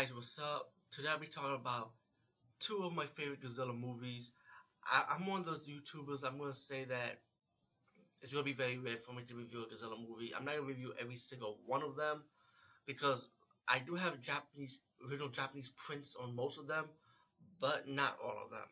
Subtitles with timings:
[0.00, 0.72] guys, what's up?
[0.90, 1.90] Today I'll be talking about
[2.58, 4.32] two of my favorite Godzilla movies.
[4.82, 7.18] I, am one of those YouTubers, I'm going to say that
[8.22, 10.32] it's going to be very rare for me to review a Godzilla movie.
[10.34, 12.22] I'm not going to review every single one of them
[12.86, 13.28] because
[13.68, 16.86] I do have Japanese, original Japanese prints on most of them,
[17.60, 18.68] but not all of them.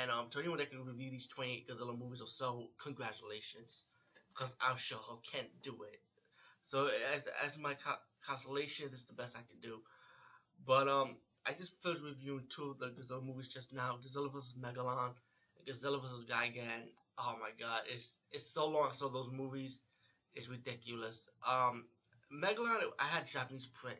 [0.00, 3.84] And um, to anyone that can review these 28 Godzilla movies or so, congratulations,
[4.32, 6.00] because I'm sure how can't do it.
[6.62, 7.94] So as as my co
[8.26, 9.80] consolation, this is the best I can do.
[10.66, 14.54] But um, I just finished reviewing two of the Godzilla movies just now: Godzilla vs.
[14.60, 15.14] Megalon,
[15.58, 16.24] and Godzilla vs.
[16.26, 16.92] Gigan.
[17.18, 19.80] Oh my God, it's it's so long I saw those movies.
[20.34, 21.28] It's ridiculous.
[21.46, 21.86] Um,
[22.32, 23.98] Megalon, I had Japanese print.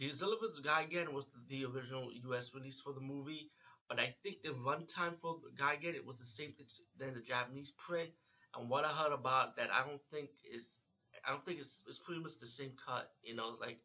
[0.00, 0.60] Godzilla vs.
[0.60, 2.54] Gigan was the, original U.S.
[2.54, 3.50] release for the movie,
[3.88, 6.66] but I think the runtime for Gigan it was the same thing
[6.98, 8.10] than the Japanese print.
[8.54, 10.82] And what I heard about that, I don't think is
[11.24, 13.10] I don't think it's it's pretty much the same cut.
[13.22, 13.78] You know, like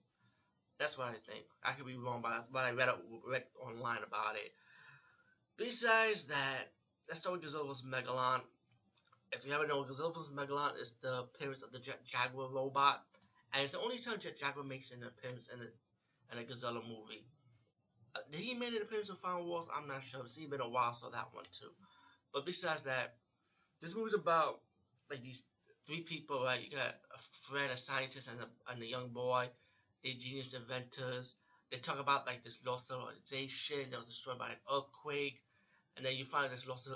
[0.81, 1.45] that's what I think.
[1.63, 2.89] I could be wrong, but I, read,
[3.28, 4.52] read online about it.
[5.58, 6.73] Besides that,
[7.14, 7.86] start with Godzilla vs.
[7.86, 8.42] Megalon.
[9.31, 10.31] If you haven't know, Godzilla vs.
[10.36, 13.03] Megalon is the appearance of the Jet Jaguar robot,
[13.53, 16.81] and it's the only time Jet Jaguar makes an appearance in a, in a Godzilla
[16.81, 17.25] movie.
[18.16, 19.70] Uh, did he make an appearance in Final Wars?
[19.72, 20.22] I'm not sure.
[20.22, 21.70] It's been a while, so that one too.
[22.33, 23.17] But besides that,
[23.81, 24.61] this movie's about
[25.11, 25.44] like these
[25.85, 26.61] three people, right?
[26.61, 29.49] You got a friend, a scientist, and a, and a young boy.
[30.03, 31.35] They're genius inventors.
[31.71, 35.41] They talk about like this lost civilization that was destroyed by an earthquake,
[35.95, 36.89] and then you find this lost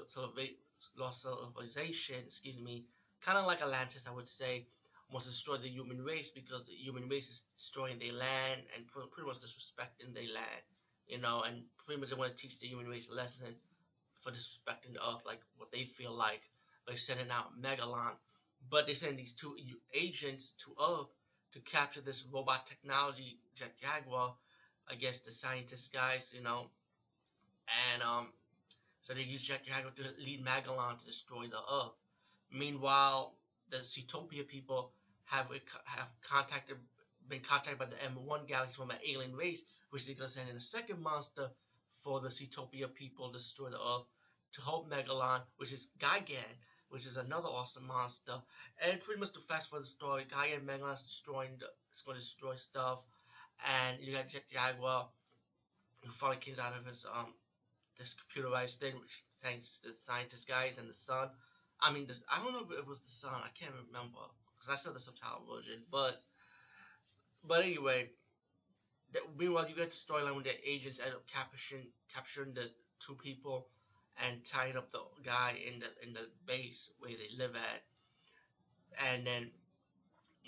[0.98, 2.86] lost civilization, excuse me,
[3.22, 4.66] kind of like Atlantis, I would say,
[5.12, 9.28] to destroy the human race because the human race is destroying their land and pretty
[9.28, 10.62] much disrespecting their land,
[11.08, 13.56] you know, and pretty much they want to teach the human race a lesson
[14.24, 16.42] for disrespecting the earth, like what they feel like
[16.88, 18.14] by sending out Megalon
[18.70, 19.56] but they send these two
[19.94, 21.14] agents to Earth
[21.54, 24.34] to capture this robot technology Jet Jaguar
[24.90, 26.68] against the scientist guys, you know.
[27.94, 28.32] And um,
[29.02, 31.94] so they use Jet Jaguar to lead Megalon to destroy the Earth.
[32.52, 33.36] Meanwhile,
[33.70, 34.92] the Seatopia people
[35.26, 35.48] have
[35.86, 36.78] have contacted
[37.28, 40.56] been contacted by the M1 galaxy from an alien race, which they're gonna send in
[40.56, 41.50] a second monster
[42.04, 44.06] for the Seatopia people to destroy the Earth
[44.54, 46.56] to help Megalon, which is Gigan
[46.90, 48.36] which is another awesome monster.
[48.82, 52.22] And pretty much the fast for the story, Gigan Megalon's destroying the, is going to
[52.22, 53.00] destroy stuff,
[53.66, 55.08] and you got Jet Jaguar
[56.06, 57.34] who finally comes out of his um
[57.98, 61.30] this computerized thing, which thanks to the scientist guys and the sun.
[61.82, 63.34] I mean, this, I don't know if it was the sun.
[63.36, 64.20] I can't remember
[64.56, 66.20] because I saw the subtitle version, but
[67.44, 68.10] but anyway.
[69.14, 72.70] That, meanwhile, you get the storyline where the agents end up capturing capturing the
[73.00, 73.68] two people
[74.24, 77.82] and tying up the guy in the in the base where they live at.
[79.02, 79.52] And then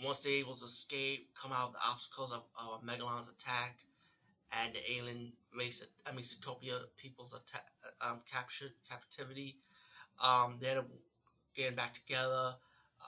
[0.03, 3.79] once they're able to escape, come out of the obstacles of, of Megalon's attack,
[4.51, 7.66] and the alien race, I mean, Seatopia people's attack,
[8.01, 9.57] um, captured captivity,
[10.22, 10.83] um, they're
[11.56, 12.56] getting back together.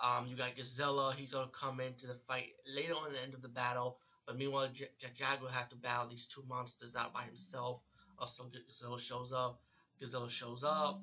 [0.02, 3.42] Um, you got Godzilla, he's gonna come into the fight later on the end of
[3.42, 3.98] the battle.
[4.26, 7.82] But meanwhile, J- Jaguar have to battle these two monsters out by himself.
[8.18, 9.60] Also, Godzilla shows up.
[10.02, 11.02] Godzilla shows up,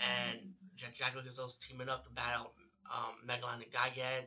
[0.00, 0.38] and
[0.76, 2.52] Jet Jaguar Godzilla's teaming up to battle
[2.92, 4.24] um, Megalon and Gigan.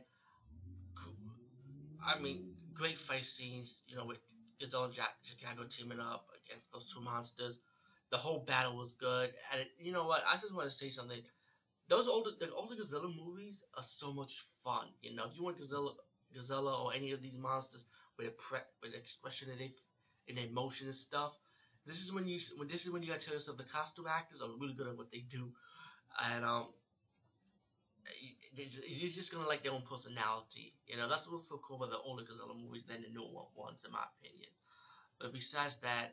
[2.04, 4.18] I mean, great fight scenes, you know, with
[4.60, 7.60] Godzilla and Jet Jaguar teaming up against those two monsters.
[8.10, 10.22] The whole battle was good, and it, you know what?
[10.26, 11.20] I just want to say something.
[11.88, 14.86] Those older, the older Godzilla movies are so much fun.
[15.02, 15.92] You know, if you want Godzilla,
[16.36, 17.86] Godzilla or any of these monsters
[18.18, 19.68] with a pre- with expression in their
[20.26, 21.32] in their motion and stuff,
[21.90, 24.42] this is when you when this is when you gotta tell yourself the costume actors
[24.42, 25.52] are really good at what they do,
[26.22, 26.68] and um,
[28.54, 30.72] you're just gonna like their own personality.
[30.86, 33.84] You know that's what's so cool about the older Godzilla movies than the newer ones,
[33.84, 34.50] in my opinion.
[35.20, 36.10] But besides that,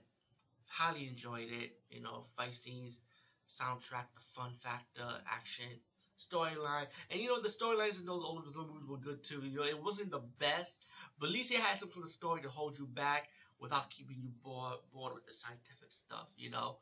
[0.68, 1.72] highly enjoyed it.
[1.90, 3.02] You know, fight scenes,
[3.48, 5.80] soundtrack, the fun factor, action,
[6.18, 9.44] storyline, and you know the storylines in those older Godzilla movies were good too.
[9.46, 10.82] You know, it wasn't the best,
[11.20, 14.30] but at least it had some of story to hold you back without keeping you
[14.44, 16.78] bored bored with the scientific stuff, you know.